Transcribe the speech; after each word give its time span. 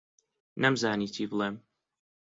نەمزانی 0.61 1.07
چی 1.15 1.25
بڵێم. 1.29 1.55